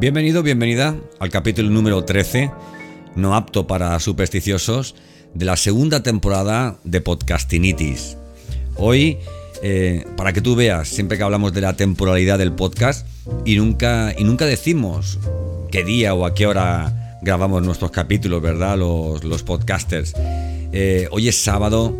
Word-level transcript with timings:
Bienvenido, 0.00 0.42
bienvenida 0.42 0.96
al 1.18 1.28
capítulo 1.28 1.68
número 1.68 2.02
13, 2.06 2.50
no 3.16 3.34
apto 3.34 3.66
para 3.66 4.00
supersticiosos, 4.00 4.94
de 5.34 5.44
la 5.44 5.58
segunda 5.58 6.02
temporada 6.02 6.78
de 6.84 7.02
Podcastinitis. 7.02 8.16
Hoy, 8.76 9.18
eh, 9.62 10.06
para 10.16 10.32
que 10.32 10.40
tú 10.40 10.56
veas, 10.56 10.88
siempre 10.88 11.18
que 11.18 11.22
hablamos 11.22 11.52
de 11.52 11.60
la 11.60 11.74
temporalidad 11.76 12.38
del 12.38 12.52
podcast, 12.52 13.06
y 13.44 13.56
nunca, 13.56 14.14
y 14.16 14.24
nunca 14.24 14.46
decimos 14.46 15.18
qué 15.70 15.84
día 15.84 16.14
o 16.14 16.24
a 16.24 16.32
qué 16.32 16.46
hora 16.46 17.18
grabamos 17.20 17.62
nuestros 17.62 17.90
capítulos, 17.90 18.40
¿verdad? 18.40 18.78
Los, 18.78 19.22
los 19.22 19.42
podcasters. 19.42 20.14
Eh, 20.72 21.08
hoy 21.10 21.28
es 21.28 21.36
sábado, 21.36 21.94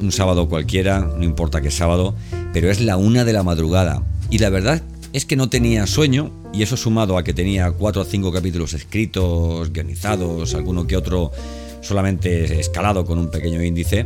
un 0.00 0.10
sábado 0.10 0.48
cualquiera, 0.48 0.98
no 0.98 1.22
importa 1.22 1.60
qué 1.60 1.70
sábado, 1.70 2.16
pero 2.52 2.72
es 2.72 2.80
la 2.80 2.96
una 2.96 3.24
de 3.24 3.32
la 3.32 3.44
madrugada. 3.44 4.02
Y 4.30 4.38
la 4.38 4.50
verdad 4.50 4.82
es 5.16 5.24
que 5.24 5.34
no 5.34 5.48
tenía 5.48 5.86
sueño, 5.86 6.30
y 6.52 6.62
eso 6.62 6.76
sumado 6.76 7.16
a 7.16 7.24
que 7.24 7.32
tenía 7.32 7.70
cuatro 7.70 8.02
o 8.02 8.04
cinco 8.04 8.30
capítulos 8.30 8.74
escritos, 8.74 9.72
guionizados, 9.72 10.54
alguno 10.54 10.86
que 10.86 10.94
otro 10.94 11.32
solamente 11.80 12.60
escalado 12.60 13.06
con 13.06 13.18
un 13.18 13.30
pequeño 13.30 13.62
índice, 13.62 14.04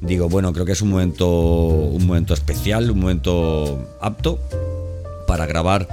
digo, 0.00 0.28
bueno, 0.28 0.52
creo 0.52 0.64
que 0.64 0.70
es 0.70 0.82
un 0.82 0.90
momento, 0.90 1.28
un 1.28 2.06
momento 2.06 2.32
especial, 2.32 2.92
un 2.92 3.00
momento 3.00 3.96
apto 4.00 4.38
para 5.26 5.46
grabar 5.46 5.88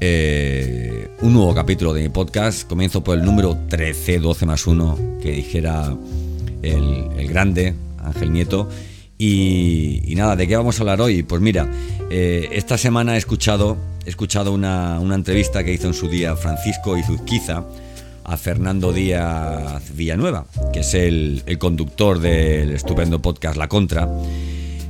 eh, 0.00 1.08
un 1.20 1.34
nuevo 1.34 1.54
capítulo 1.54 1.92
de 1.92 2.00
mi 2.00 2.08
podcast. 2.08 2.66
Comienzo 2.66 3.04
por 3.04 3.18
el 3.18 3.26
número 3.26 3.58
13, 3.68 4.20
12 4.20 4.46
más 4.46 4.66
1, 4.66 5.18
que 5.20 5.32
dijera 5.32 5.94
el, 6.62 7.28
grande 7.28 7.74
Ángel 8.02 8.32
Nieto. 8.32 8.70
Y, 9.18 10.14
nada, 10.16 10.34
¿de 10.36 10.46
qué 10.46 10.56
vamos 10.56 10.78
a 10.78 10.82
hablar 10.82 11.02
hoy? 11.02 11.24
Pues 11.24 11.42
mira, 11.42 11.68
eh, 12.08 12.48
esta 12.52 12.78
semana 12.78 13.16
he 13.16 13.18
escuchado, 13.18 13.76
he 14.08 14.10
escuchado 14.10 14.54
una, 14.54 14.98
entrevista 15.14 15.62
que 15.62 15.70
hizo 15.70 15.86
en 15.86 15.92
su 15.92 16.08
día 16.08 16.34
Francisco 16.34 16.96
Izuzquiza 16.96 17.62
a 18.24 18.38
Fernando 18.38 18.90
Díaz 18.90 19.82
Villanueva, 19.94 20.46
que 20.72 20.80
es 20.80 20.94
el, 20.94 21.42
conductor 21.58 22.18
del 22.18 22.72
estupendo 22.72 23.20
podcast 23.20 23.58
La 23.58 23.68
Contra. 23.68 24.08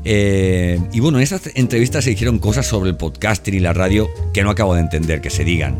Eh, 0.05 0.79
y 0.93 1.01
bueno, 1.01 1.19
en 1.19 1.25
esas 1.25 1.51
entrevistas 1.57 2.05
se 2.05 2.11
dijeron 2.11 2.39
cosas 2.39 2.65
sobre 2.69 2.91
el 2.91 2.97
podcasting 2.97 3.55
y 3.55 3.59
la 3.59 3.73
radio 3.73 4.09
que 4.33 4.45
no 4.45 4.51
acabo 4.51 4.77
de 4.77 4.83
entender 4.83 5.21
que 5.21 5.31
se 5.31 5.43
digan. 5.43 5.75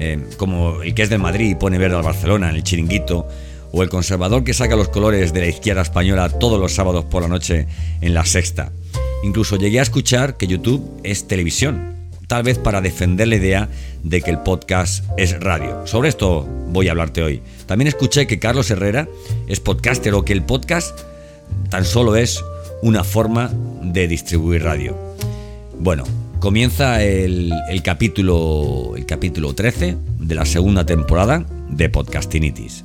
Eh, 0.00 0.26
como 0.36 0.82
el 0.82 0.94
que 0.94 1.02
es 1.02 1.10
de 1.10 1.18
Madrid 1.18 1.50
y 1.50 1.54
pone 1.54 1.78
verde 1.78 1.94
al 1.94 2.02
Barcelona 2.02 2.50
en 2.50 2.56
el 2.56 2.64
chiringuito, 2.64 3.28
o 3.70 3.84
el 3.84 3.88
conservador 3.88 4.42
que 4.42 4.52
saca 4.52 4.74
los 4.74 4.88
colores 4.88 5.32
de 5.32 5.42
la 5.42 5.46
izquierda 5.46 5.82
española 5.82 6.28
todos 6.28 6.58
los 6.58 6.74
sábados 6.74 7.04
por 7.04 7.22
la 7.22 7.28
noche 7.28 7.68
en 8.00 8.14
la 8.14 8.24
sexta. 8.24 8.72
Incluso 9.22 9.56
llegué 9.56 9.78
a 9.78 9.84
escuchar 9.84 10.36
que 10.36 10.48
YouTube 10.48 11.00
es 11.04 11.28
televisión, 11.28 11.93
tal 12.26 12.42
vez 12.42 12.58
para 12.58 12.80
defender 12.80 13.28
la 13.28 13.36
idea 13.36 13.68
de 14.02 14.20
que 14.22 14.30
el 14.30 14.38
podcast 14.40 15.04
es 15.16 15.38
radio. 15.40 15.86
Sobre 15.86 16.08
esto 16.08 16.46
voy 16.68 16.88
a 16.88 16.92
hablarte 16.92 17.22
hoy. 17.22 17.42
También 17.66 17.88
escuché 17.88 18.26
que 18.26 18.38
Carlos 18.38 18.70
Herrera 18.70 19.08
es 19.46 19.60
podcaster 19.60 20.14
o 20.14 20.24
que 20.24 20.32
el 20.32 20.42
podcast 20.42 20.98
tan 21.70 21.84
solo 21.84 22.16
es 22.16 22.42
una 22.82 23.04
forma 23.04 23.50
de 23.82 24.08
distribuir 24.08 24.62
radio. 24.62 24.96
Bueno, 25.78 26.04
comienza 26.40 27.02
el, 27.02 27.52
capítulo, 27.82 28.94
el 28.96 29.06
capítulo 29.06 29.54
13 29.54 29.96
de 30.18 30.34
la 30.34 30.44
segunda 30.44 30.84
temporada 30.84 31.44
de 31.70 31.88
Podcastinitis. 31.88 32.84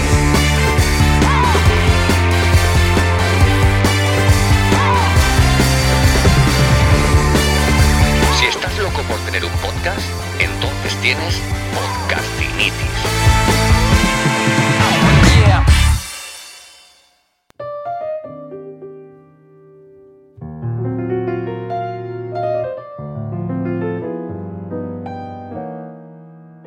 Podcastinitis. 11.15 12.73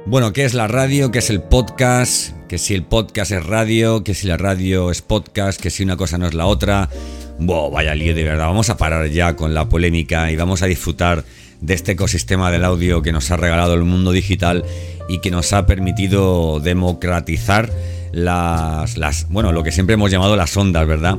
Bueno, 0.06 0.32
¿qué 0.32 0.44
es 0.44 0.54
la 0.54 0.68
radio? 0.68 1.10
¿Qué 1.10 1.20
es 1.20 1.30
el 1.30 1.42
podcast? 1.42 2.36
Que 2.46 2.58
si 2.58 2.74
el 2.74 2.84
podcast 2.84 3.32
es 3.32 3.44
radio, 3.44 4.04
que 4.04 4.14
si 4.14 4.26
la 4.26 4.36
radio 4.36 4.90
es 4.90 5.00
podcast, 5.00 5.60
que 5.60 5.70
si 5.70 5.82
una 5.82 5.96
cosa 5.96 6.18
no 6.18 6.26
es 6.26 6.34
la 6.34 6.46
otra. 6.46 6.90
Wow, 7.38 7.70
vaya 7.70 7.94
lío 7.94 8.14
de 8.14 8.22
verdad. 8.22 8.46
Vamos 8.46 8.70
a 8.70 8.76
parar 8.76 9.08
ya 9.08 9.34
con 9.34 9.54
la 9.54 9.68
polémica 9.68 10.30
y 10.30 10.36
vamos 10.36 10.62
a 10.62 10.66
disfrutar 10.66 11.24
de 11.60 11.74
este 11.74 11.92
ecosistema 11.92 12.50
del 12.50 12.64
audio 12.64 13.02
que 13.02 13.12
nos 13.12 13.30
ha 13.30 13.36
regalado 13.36 13.74
el 13.74 13.84
mundo 13.84 14.12
digital 14.12 14.64
y 15.08 15.20
que 15.20 15.30
nos 15.30 15.52
ha 15.52 15.66
permitido 15.66 16.60
democratizar 16.60 17.70
las, 18.12 18.96
las 18.96 19.28
bueno, 19.28 19.52
lo 19.52 19.62
que 19.62 19.72
siempre 19.72 19.94
hemos 19.94 20.10
llamado 20.10 20.36
las 20.36 20.56
ondas, 20.56 20.86
¿verdad? 20.86 21.18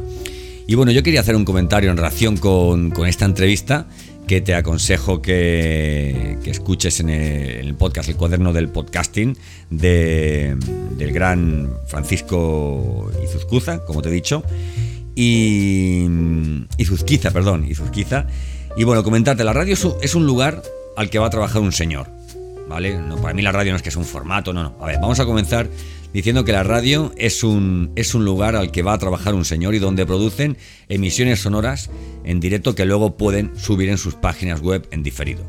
Y 0.68 0.76
bueno, 0.76 0.92
yo 0.92 1.04
quería 1.04 1.20
hacer 1.20 1.36
un 1.36 1.46
comentario 1.46 1.92
en 1.92 1.98
relación 1.98 2.38
con, 2.38 2.92
esta 3.06 3.26
entrevista 3.26 3.86
que 4.28 4.42
te 4.42 4.56
aconsejo 4.56 5.22
que, 5.22 6.38
escuches 6.46 7.00
en 7.00 7.10
el, 7.10 7.76
podcast, 7.76 8.10
el 8.10 8.16
cuaderno 8.16 8.52
del 8.52 8.70
podcasting 8.70 9.38
de, 9.70 10.56
del 10.98 11.12
gran 11.12 11.70
Francisco 11.86 13.12
Izuzcuza, 13.24 13.86
como 13.86 14.02
te 14.02 14.10
he 14.10 14.12
dicho, 14.12 14.44
y 15.14 16.08
Izuzquiza, 16.78 17.30
perdón, 17.30 17.66
Izuzquiza, 17.70 18.26
y 18.78 18.84
bueno, 18.84 19.04
comentarte, 19.04 19.44
la 19.44 19.54
radio 19.54 19.74
es 20.02 20.16
un 20.16 20.26
lugar 20.26 20.62
al 20.98 21.10
que 21.10 21.20
va 21.20 21.28
a 21.28 21.30
trabajar 21.30 21.62
un 21.62 21.72
señor, 21.72 22.08
¿vale? 22.68 22.98
No, 22.98 23.18
para 23.18 23.34
mí 23.34 23.42
la 23.42 23.52
radio 23.52 23.72
no 23.72 23.78
es 23.78 23.84
que 23.84 23.90
es 23.90 23.96
un 23.96 24.06
formato, 24.06 24.54
no, 24.54 24.64
no. 24.64 24.76
A 24.82 24.88
ver, 24.88 24.98
vamos 25.00 25.20
a 25.20 25.26
comenzar 25.26 25.70
diciendo 26.14 26.44
que 26.44 26.52
la 26.52 26.64
radio 26.64 27.14
es 27.18 27.44
un, 27.44 27.92
es 27.96 28.16
un 28.16 28.26
lugar 28.26 28.56
al 28.56 28.72
que 28.72 28.84
va 28.84 28.94
a 28.94 28.98
trabajar 28.98 29.34
un 29.34 29.46
señor 29.46 29.76
y 29.76 29.80
donde 29.80 30.06
producen 30.06 30.58
emisiones 30.90 31.42
sonoras 31.42 31.90
en 32.24 32.40
directo 32.40 32.76
que 32.76 32.86
luego 32.86 33.18
pueden 33.18 33.58
subir 33.58 33.90
en 33.90 33.98
sus 33.98 34.16
páginas 34.16 34.62
web 34.62 34.88
en 34.92 35.04
diferido. 35.04 35.44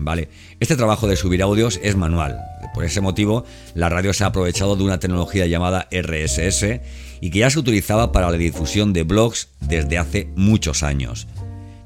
¿Vale? 0.00 0.28
Este 0.60 0.76
trabajo 0.76 1.08
de 1.08 1.16
subir 1.16 1.42
audios 1.42 1.80
es 1.82 1.96
manual. 1.96 2.38
Por 2.72 2.84
ese 2.84 3.00
motivo, 3.00 3.44
la 3.74 3.88
radio 3.88 4.12
se 4.12 4.22
ha 4.22 4.28
aprovechado 4.28 4.76
de 4.76 4.84
una 4.84 5.00
tecnología 5.00 5.46
llamada 5.46 5.88
RSS 5.90 6.80
y 7.20 7.30
que 7.30 7.40
ya 7.40 7.50
se 7.50 7.58
utilizaba 7.58 8.12
para 8.12 8.30
la 8.30 8.36
difusión 8.36 8.92
de 8.92 9.02
blogs 9.02 9.48
desde 9.60 9.98
hace 9.98 10.30
muchos 10.36 10.84
años 10.84 11.26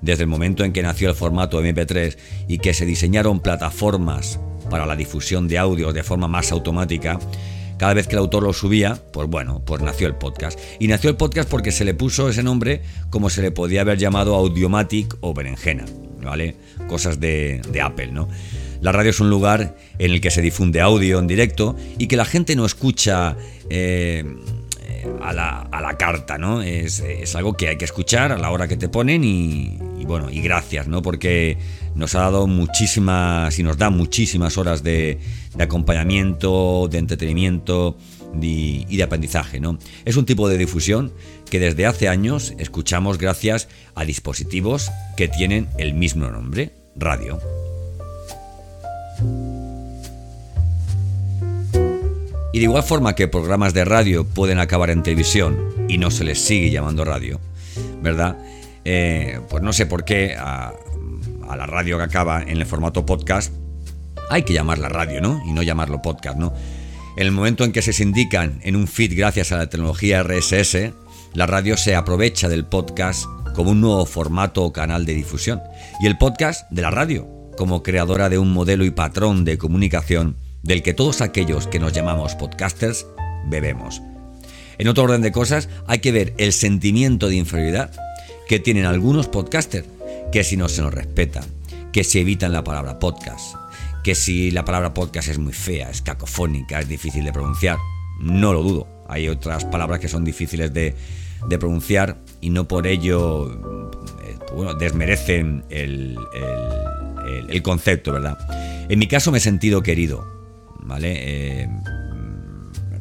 desde 0.02 0.24
el 0.24 0.28
momento 0.28 0.64
en 0.64 0.72
que 0.72 0.82
nació 0.82 1.08
el 1.08 1.14
formato 1.14 1.62
MP3 1.62 2.16
y 2.48 2.58
que 2.58 2.74
se 2.74 2.84
diseñaron 2.84 3.40
plataformas 3.40 4.38
para 4.68 4.86
la 4.86 4.96
difusión 4.96 5.48
de 5.48 5.58
audios 5.58 5.94
de 5.94 6.02
forma 6.02 6.28
más 6.28 6.52
automática, 6.52 7.18
cada 7.82 7.94
vez 7.94 8.06
que 8.06 8.14
el 8.14 8.20
autor 8.20 8.44
lo 8.44 8.52
subía, 8.52 8.96
pues 9.12 9.28
bueno, 9.28 9.60
pues 9.64 9.82
nació 9.82 10.06
el 10.06 10.14
podcast. 10.14 10.58
Y 10.78 10.86
nació 10.86 11.10
el 11.10 11.16
podcast 11.16 11.50
porque 11.50 11.72
se 11.72 11.84
le 11.84 11.94
puso 11.94 12.28
ese 12.28 12.42
nombre 12.42 12.82
como 13.10 13.28
se 13.28 13.42
le 13.42 13.50
podía 13.50 13.80
haber 13.80 13.98
llamado 13.98 14.34
Audiomatic 14.36 15.16
o 15.20 15.34
Berenjena, 15.34 15.84
¿vale? 16.22 16.54
Cosas 16.88 17.18
de, 17.18 17.60
Apple, 17.82 18.12
¿no? 18.12 18.28
La 18.80 18.92
radio 18.92 19.10
es 19.10 19.20
un 19.20 19.30
lugar 19.30 19.76
en 19.98 20.12
el 20.12 20.20
que 20.20 20.30
se 20.30 20.42
difunde 20.42 20.80
audio 20.80 21.18
en 21.18 21.26
directo 21.26 21.76
y 21.98 22.06
que 22.06 22.16
la 22.16 22.24
gente 22.24 22.54
no 22.54 22.66
escucha 22.66 23.36
eh, 23.68 24.24
a, 25.20 25.32
la, 25.32 25.96
carta, 25.98 26.38
¿no? 26.38 26.62
Es, 26.62 27.02
algo 27.34 27.54
que 27.54 27.68
hay 27.68 27.76
que 27.76 27.84
escuchar 27.84 28.32
a 28.32 28.38
la 28.38 28.50
hora 28.50 28.68
que 28.68 28.76
te 28.76 28.88
ponen 28.88 29.24
y, 29.24 29.78
bueno, 30.04 30.30
y 30.30 30.40
gracias, 30.40 30.88
¿no? 30.88 31.02
Porque 31.02 31.58
nos 31.94 32.14
ha 32.14 32.20
dado 32.20 32.46
muchísimas 32.46 33.58
y 33.58 33.62
nos 33.62 33.78
da 33.78 33.90
muchísimas 33.90 34.58
horas 34.58 34.82
de, 34.82 35.18
acompañamiento, 35.58 36.88
de 36.90 36.98
entretenimiento 36.98 37.96
y 38.40 38.96
de 38.96 39.02
aprendizaje, 39.02 39.60
¿no? 39.60 39.78
Es 40.04 40.16
un 40.16 40.24
tipo 40.24 40.48
de 40.48 40.58
difusión 40.58 41.12
que 41.50 41.60
desde 41.60 41.86
hace 41.86 42.08
años 42.08 42.54
escuchamos 42.58 43.18
gracias 43.18 43.68
a 43.94 44.04
dispositivos 44.04 44.90
que 45.16 45.28
tienen 45.28 45.68
el 45.78 45.94
mismo 45.94 46.28
nombre, 46.30 46.72
radio. 46.96 47.38
Y 52.54 52.58
de 52.58 52.64
igual 52.64 52.82
forma 52.82 53.14
que 53.14 53.28
programas 53.28 53.72
de 53.72 53.84
radio 53.84 54.24
pueden 54.24 54.58
acabar 54.58 54.90
en 54.90 55.02
televisión 55.02 55.86
y 55.88 55.96
no 55.96 56.10
se 56.10 56.24
les 56.24 56.38
sigue 56.38 56.70
llamando 56.70 57.04
radio, 57.04 57.40
¿verdad? 58.02 58.36
Eh, 58.84 59.40
pues 59.48 59.62
no 59.62 59.72
sé 59.72 59.86
por 59.86 60.04
qué 60.04 60.34
a, 60.38 60.72
la 61.56 61.66
radio 61.66 61.98
que 61.98 62.04
acaba 62.04 62.42
en 62.42 62.56
el 62.56 62.66
formato 62.66 63.04
podcast 63.04 63.52
hay 64.30 64.42
que 64.42 64.54
llamarla 64.54 64.88
radio, 64.88 65.20
¿no? 65.20 65.42
Y 65.46 65.52
no 65.52 65.62
llamarlo 65.62 66.00
podcast, 66.00 66.38
¿no? 66.38 66.54
En 67.16 67.26
el 67.26 67.32
momento 67.32 67.64
en 67.64 67.72
que 67.72 67.82
se 67.82 67.92
sindican 67.92 68.58
en 68.62 68.74
un 68.74 68.88
feed 68.88 69.14
gracias 69.14 69.52
a 69.52 69.58
la 69.58 69.68
tecnología 69.68 70.22
RSS, 70.22 70.92
la 71.34 71.46
radio 71.46 71.76
se 71.76 71.94
aprovecha 71.94 72.48
del 72.48 72.64
podcast 72.64 73.26
como 73.54 73.72
un 73.72 73.82
nuevo 73.82 74.06
formato 74.06 74.64
o 74.64 74.72
canal 74.72 75.04
de 75.04 75.14
difusión 75.14 75.60
y 76.00 76.06
el 76.06 76.16
podcast 76.16 76.70
de 76.70 76.80
la 76.80 76.90
radio 76.90 77.28
como 77.58 77.82
creadora 77.82 78.30
de 78.30 78.38
un 78.38 78.50
modelo 78.50 78.86
y 78.86 78.90
patrón 78.90 79.44
de 79.44 79.58
comunicación 79.58 80.36
del 80.62 80.82
que 80.82 80.94
todos 80.94 81.20
aquellos 81.20 81.66
que 81.66 81.78
nos 81.78 81.92
llamamos 81.92 82.34
podcasters 82.34 83.06
bebemos. 83.48 84.00
En 84.78 84.88
otro 84.88 85.04
orden 85.04 85.20
de 85.20 85.32
cosas, 85.32 85.68
hay 85.86 85.98
que 85.98 86.12
ver 86.12 86.34
el 86.38 86.52
sentimiento 86.52 87.28
de 87.28 87.36
inferioridad 87.36 87.92
que 88.48 88.58
tienen 88.58 88.84
algunos 88.84 89.28
podcasters, 89.28 89.86
que 90.30 90.44
si 90.44 90.56
no 90.56 90.68
se 90.68 90.82
nos 90.82 90.92
respeta, 90.92 91.42
que 91.92 92.04
si 92.04 92.18
evitan 92.18 92.52
la 92.52 92.64
palabra 92.64 92.98
podcast, 92.98 93.56
que 94.02 94.14
si 94.14 94.50
la 94.50 94.64
palabra 94.64 94.94
podcast 94.94 95.28
es 95.28 95.38
muy 95.38 95.52
fea, 95.52 95.90
es 95.90 96.02
cacofónica, 96.02 96.80
es 96.80 96.88
difícil 96.88 97.24
de 97.24 97.32
pronunciar, 97.32 97.78
no 98.20 98.52
lo 98.52 98.62
dudo. 98.62 98.88
Hay 99.08 99.28
otras 99.28 99.64
palabras 99.64 100.00
que 100.00 100.08
son 100.08 100.24
difíciles 100.24 100.72
de, 100.72 100.94
pronunciar 101.58 102.18
y 102.40 102.50
no 102.50 102.66
por 102.66 102.86
ello 102.86 103.52
eh, 104.22 104.38
desmerecen 104.78 105.64
el, 105.68 106.16
concepto, 107.62 108.12
¿verdad? 108.12 108.38
En 108.88 108.98
mi 108.98 109.06
caso 109.06 109.30
me 109.30 109.38
he 109.38 109.40
sentido 109.40 109.82
querido, 109.82 110.26
¿vale? 110.80 111.14
Eh, 111.18 111.68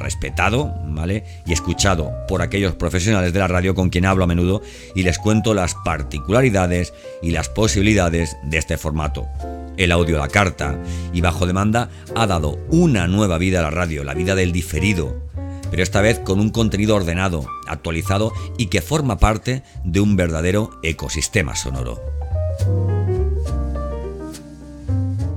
respetado, 0.01 0.73
¿vale? 0.87 1.23
Y 1.45 1.53
escuchado 1.53 2.11
por 2.27 2.41
aquellos 2.41 2.75
profesionales 2.75 3.33
de 3.33 3.39
la 3.39 3.47
radio 3.47 3.75
con 3.75 3.89
quien 3.89 4.05
hablo 4.05 4.23
a 4.23 4.27
menudo 4.27 4.61
y 4.95 5.03
les 5.03 5.17
cuento 5.17 5.53
las 5.53 5.75
particularidades 5.85 6.93
y 7.21 7.31
las 7.31 7.49
posibilidades 7.49 8.37
de 8.43 8.57
este 8.57 8.77
formato. 8.77 9.27
El 9.77 9.91
audio 9.91 10.17
a 10.17 10.25
la 10.25 10.27
carta 10.27 10.77
y 11.13 11.21
bajo 11.21 11.47
demanda 11.47 11.89
ha 12.15 12.27
dado 12.27 12.59
una 12.69 13.07
nueva 13.07 13.37
vida 13.37 13.59
a 13.59 13.63
la 13.63 13.71
radio, 13.71 14.03
la 14.03 14.13
vida 14.13 14.35
del 14.35 14.51
diferido, 14.51 15.15
pero 15.71 15.81
esta 15.81 16.01
vez 16.01 16.19
con 16.19 16.39
un 16.39 16.49
contenido 16.49 16.95
ordenado, 16.95 17.45
actualizado 17.67 18.33
y 18.57 18.67
que 18.67 18.81
forma 18.81 19.17
parte 19.17 19.63
de 19.85 20.01
un 20.01 20.17
verdadero 20.17 20.71
ecosistema 20.83 21.55
sonoro. 21.55 22.01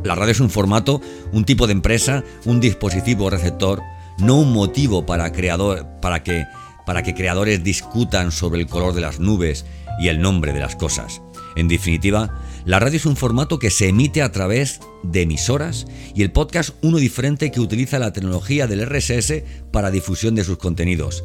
La 0.05 0.15
radio 0.15 0.33
es 0.33 0.41
un 0.41 0.51
formato, 0.51 1.01
un 1.33 1.45
tipo 1.45 1.67
de 1.67 1.73
empresa, 1.73 2.25
un 2.45 2.61
dispositivo 2.61 3.31
receptor 3.31 3.81
no 4.19 4.37
un 4.37 4.53
motivo 4.53 5.07
para, 5.07 5.33
creador, 5.33 5.87
para, 6.01 6.23
que, 6.23 6.45
para 6.87 7.03
que 7.03 7.15
creadores 7.15 7.65
discutan 7.65 8.33
sobre 8.33 8.61
el 8.61 8.67
color 8.67 8.95
de 8.95 9.01
las 9.01 9.21
nubes 9.21 9.65
y 10.01 10.09
el 10.09 10.21
nombre 10.21 10.53
de 10.53 10.61
las 10.61 10.77
cosas. 10.77 11.23
En 11.57 11.69
definitiva, 11.69 12.41
la 12.65 12.81
radio 12.81 12.97
es 12.97 13.07
un 13.07 13.17
formato 13.17 13.59
que 13.59 13.71
se 13.71 13.89
emite 13.89 14.23
a 14.23 14.33
través 14.33 14.81
de 15.03 15.23
emisoras 15.23 15.87
y 16.15 16.23
el 16.23 16.33
podcast 16.33 16.71
uno 16.83 16.99
diferente 16.99 17.51
que 17.51 17.61
utiliza 17.61 17.99
la 17.99 18.13
tecnología 18.13 18.67
del 18.67 18.85
RSS 18.87 19.43
para 19.71 19.91
difusión 19.91 20.35
de 20.35 20.45
sus 20.45 20.59
contenidos. 20.59 21.25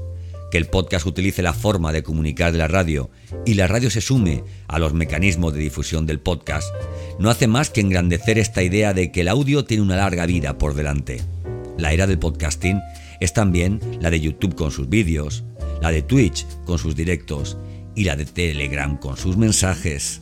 Que 0.51 0.57
el 0.57 0.68
podcast 0.68 1.06
utilice 1.06 1.44
la 1.44 1.53
forma 1.53 1.92
de 1.92 2.03
comunicar 2.03 2.51
de 2.51 2.57
la 2.57 2.68
radio 2.68 3.09
y 3.45 3.53
la 3.53 3.68
radio 3.68 3.89
se 3.89 4.01
sume 4.01 4.44
a 4.68 4.80
los 4.80 4.94
mecanismos 4.94 5.53
de 5.53 5.59
difusión 5.59 6.06
del 6.06 6.19
podcast 6.19 6.74
no 7.19 7.30
hace 7.30 7.47
más 7.47 7.69
que 7.69 7.81
engrandecer 7.81 8.39
esta 8.39 8.63
idea 8.63 8.94
de 8.94 9.12
que 9.12 9.21
el 9.21 9.27
audio 9.27 9.65
tiene 9.65 9.83
una 9.83 9.97
larga 9.97 10.25
vida 10.25 10.57
por 10.57 10.74
delante. 10.74 11.21
La 11.79 11.93
era 11.93 12.07
del 12.07 12.19
podcasting 12.19 12.81
es 13.21 13.31
también 13.31 13.79
la 14.01 14.09
de 14.09 14.19
YouTube 14.19 14.53
con 14.53 14.69
sus 14.69 14.89
vídeos, 14.89 15.45
la 15.81 15.91
de 15.91 16.01
Twitch 16.01 16.45
con 16.65 16.77
sus 16.77 16.93
directos 16.93 17.57
y 17.95 18.03
la 18.03 18.17
de 18.17 18.25
Telegram 18.25 18.97
con 18.97 19.15
sus 19.15 19.37
mensajes. 19.37 20.21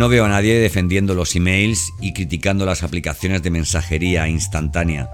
No 0.00 0.08
veo 0.08 0.24
a 0.24 0.30
nadie 0.30 0.58
defendiendo 0.58 1.14
los 1.14 1.36
emails 1.36 1.92
y 2.00 2.14
criticando 2.14 2.64
las 2.64 2.82
aplicaciones 2.82 3.42
de 3.42 3.50
mensajería 3.50 4.26
instantánea. 4.28 5.10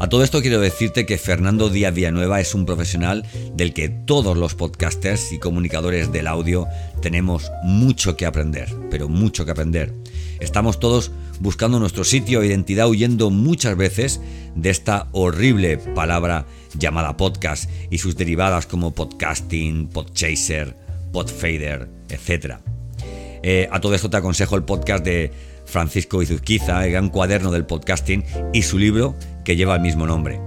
A 0.00 0.08
todo 0.08 0.24
esto 0.24 0.40
quiero 0.40 0.62
decirte 0.62 1.04
que 1.04 1.18
Fernando 1.18 1.68
Díaz 1.68 1.92
Villanueva 1.94 2.40
es 2.40 2.54
un 2.54 2.64
profesional 2.64 3.26
del 3.54 3.74
que 3.74 3.90
todos 3.90 4.38
los 4.38 4.54
podcasters 4.54 5.30
y 5.32 5.38
comunicadores 5.38 6.10
del 6.10 6.26
audio 6.26 6.66
tenemos 7.02 7.52
mucho 7.64 8.16
que 8.16 8.24
aprender, 8.24 8.74
pero 8.90 9.10
mucho 9.10 9.44
que 9.44 9.50
aprender. 9.50 9.92
Estamos 10.40 10.80
todos 10.80 11.12
buscando 11.38 11.78
nuestro 11.78 12.04
sitio 12.04 12.40
e 12.40 12.46
identidad 12.46 12.88
huyendo 12.88 13.28
muchas 13.28 13.76
veces 13.76 14.22
de 14.54 14.70
esta 14.70 15.08
horrible 15.12 15.76
palabra 15.76 16.46
llamada 16.78 17.18
podcast 17.18 17.68
y 17.90 17.98
sus 17.98 18.16
derivadas 18.16 18.64
como 18.64 18.94
podcasting, 18.94 19.88
podchaser, 19.88 20.78
podfader, 21.12 21.90
etc. 22.08 22.54
Eh, 23.42 23.68
a 23.70 23.80
todo 23.80 23.94
esto 23.94 24.10
te 24.10 24.16
aconsejo 24.16 24.56
el 24.56 24.64
podcast 24.64 25.04
de 25.04 25.32
Francisco 25.64 26.22
Izuzquiza, 26.22 26.84
el 26.84 26.92
gran 26.92 27.08
cuaderno 27.08 27.50
del 27.50 27.66
podcasting, 27.66 28.24
y 28.52 28.62
su 28.62 28.78
libro 28.78 29.16
que 29.44 29.56
lleva 29.56 29.76
el 29.76 29.80
mismo 29.80 30.06
nombre. 30.06 30.40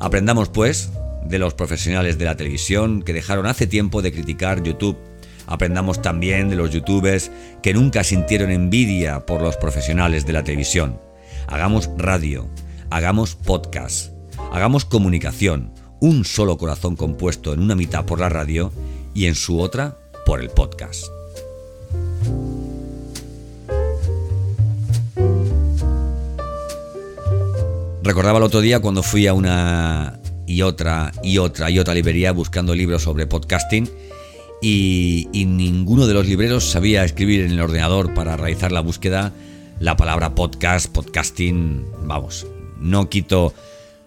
Aprendamos, 0.00 0.48
pues, 0.48 0.90
de 1.24 1.38
los 1.38 1.54
profesionales 1.54 2.18
de 2.18 2.26
la 2.26 2.36
televisión 2.36 3.02
que 3.02 3.12
dejaron 3.12 3.46
hace 3.46 3.66
tiempo 3.66 4.02
de 4.02 4.12
criticar 4.12 4.62
YouTube. 4.62 4.98
Aprendamos 5.46 6.02
también 6.02 6.48
de 6.48 6.56
los 6.56 6.70
youtubers 6.70 7.30
que 7.62 7.74
nunca 7.74 8.04
sintieron 8.04 8.50
envidia 8.50 9.26
por 9.26 9.40
los 9.40 9.56
profesionales 9.56 10.26
de 10.26 10.32
la 10.32 10.44
televisión. 10.44 11.00
Hagamos 11.46 11.90
radio, 11.96 12.48
hagamos 12.90 13.34
podcast, 13.34 14.12
hagamos 14.52 14.84
comunicación, 14.84 15.72
un 16.00 16.24
solo 16.24 16.56
corazón 16.56 16.96
compuesto 16.96 17.52
en 17.52 17.60
una 17.60 17.74
mitad 17.74 18.04
por 18.04 18.20
la 18.20 18.28
radio 18.28 18.72
y 19.14 19.26
en 19.26 19.34
su 19.34 19.60
otra 19.60 19.98
por 20.26 20.40
el 20.40 20.50
podcast. 20.50 21.13
Recordaba 28.04 28.36
el 28.36 28.44
otro 28.44 28.60
día 28.60 28.80
cuando 28.80 29.02
fui 29.02 29.26
a 29.26 29.32
una 29.32 30.20
y 30.46 30.60
otra 30.60 31.10
y 31.22 31.38
otra 31.38 31.70
y 31.70 31.78
otra 31.78 31.94
librería 31.94 32.32
buscando 32.32 32.74
libros 32.74 33.02
sobre 33.02 33.26
podcasting 33.26 33.88
y, 34.60 35.26
ninguno 35.32 36.06
de 36.06 36.12
los 36.12 36.26
libreros 36.26 36.64
sabía 36.64 37.02
escribir 37.02 37.40
en 37.40 37.52
el 37.52 37.60
ordenador 37.60 38.12
para 38.12 38.36
realizar 38.36 38.72
la 38.72 38.80
búsqueda 38.80 39.32
la 39.80 39.96
palabra 39.96 40.34
podcast, 40.34 40.92
podcasting, 40.92 41.86
vamos, 42.02 42.46
no 42.78 43.08
quito 43.08 43.54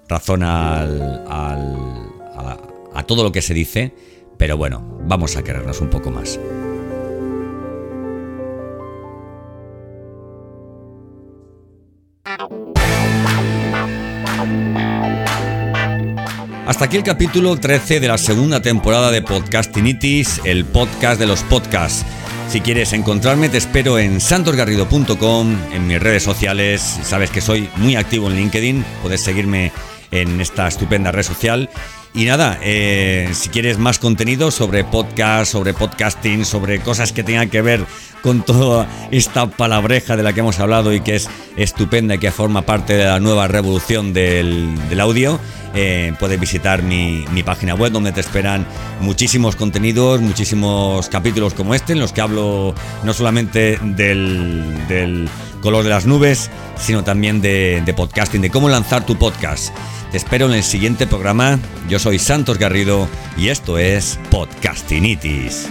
razón 0.08 0.44
al, 0.44 1.26
a 1.28 3.04
todo 3.08 3.24
lo 3.24 3.32
que 3.32 3.42
se 3.42 3.56
dice, 3.56 3.96
pero 4.38 4.58
bueno, 4.58 5.00
vamos 5.08 5.36
a 5.38 5.44
querernos 5.44 5.82
un 5.82 5.90
poco 5.90 6.12
más. 6.12 6.40
Hasta 16.68 16.84
aquí 16.84 16.98
el 16.98 17.04
capítulo 17.04 17.56
13 17.56 18.02
de 18.02 18.10
la 18.10 18.18
segunda 18.18 18.62
temporada 18.62 19.10
de 19.10 19.22
Podcastinitis, 19.22 20.42
el 20.44 20.66
podcast 20.66 21.18
de 21.18 21.26
los 21.26 21.42
podcasts. 21.44 22.06
Si 22.50 22.60
quieres 22.60 22.92
encontrarme, 22.92 23.48
te 23.48 23.58
espero 23.58 23.98
en 23.98 24.20
santosgarrido.com, 24.20 25.56
en 25.72 25.88
mis 25.88 25.98
redes 25.98 26.24
sociales. 26.24 26.82
Sabes 27.04 27.32
que 27.32 27.40
soy 27.40 27.70
muy 27.78 27.96
activo 27.96 28.28
en 28.28 28.36
LinkedIn, 28.36 28.84
puedes 29.02 29.22
seguirme 29.22 29.72
en 30.12 30.42
esta 30.42 30.68
estupenda 30.68 31.14
red 31.14 31.24
social. 31.24 31.70
Y 32.14 32.26
nada, 32.26 32.58
eh, 32.62 33.30
si 33.34 33.50
quieres 33.50 33.78
más 33.78 34.00
contenido 34.00 34.50
sobre 34.50 34.84
podcast, 34.84 35.52
sobre 35.52 35.74
podcasting, 35.74 36.46
sobre 36.46 36.80
cosas 36.80 37.12
que 37.12 37.24
tengan 37.24 37.50
que 37.50 37.62
ver 37.62 37.86
con 38.22 38.42
toda 38.42 38.88
esta 39.12 39.48
palabreja 39.48 40.18
de 40.18 40.24
la 40.24 40.34
que 40.34 40.40
hemos 40.40 40.60
hablado 40.60 40.94
y 40.94 41.02
que 41.02 41.16
es 41.16 41.30
estupenda 41.56 42.16
y 42.16 42.18
que 42.18 42.32
forma 42.32 42.64
parte 42.64 42.94
de 42.94 43.06
la 43.06 43.20
nueva 43.20 43.48
revolución 43.48 44.14
del, 44.14 45.00
audio, 45.00 45.40
eh, 45.76 46.14
puedes 46.20 46.40
visitar 46.40 46.82
mi, 46.82 47.26
página 47.46 47.76
web 47.76 47.92
donde 47.92 48.12
te 48.12 48.20
esperan 48.20 48.66
muchísimos 49.00 49.56
contenidos, 49.56 50.20
muchísimos 50.22 51.08
capítulos 51.10 51.54
como 51.54 51.74
este, 51.76 51.94
en 51.94 52.00
los 52.00 52.14
que 52.14 52.22
hablo 52.22 52.74
no 53.04 53.14
solamente 53.14 53.80
del, 53.82 55.30
color 55.62 55.84
de 55.84 55.90
las 55.90 56.06
nubes, 56.06 56.50
sino 56.78 57.04
también 57.04 57.42
de, 57.42 57.94
podcasting, 57.96 58.42
de 58.42 58.50
cómo 58.50 58.70
lanzar 58.70 59.06
tu 59.06 59.18
podcast. 59.18 59.76
Te 60.12 60.18
espero 60.18 60.46
en 60.46 60.54
el 60.54 60.64
siguiente 60.64 61.08
programa. 61.08 61.60
Yo 61.90 62.00
soy 62.00 62.20
Santos 62.20 62.58
Garrido 62.58 63.08
y 63.38 63.50
esto 63.50 63.78
es 63.78 64.20
Podcastinitis. 64.32 65.70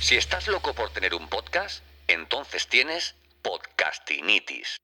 Si 0.00 0.16
estás 0.16 0.48
loco 0.48 0.74
por 0.74 0.90
tener 0.90 1.14
un 1.14 1.28
podcast, 1.28 1.84
entonces 2.08 2.66
tienes 2.66 3.14
podcastinitis. 3.42 4.80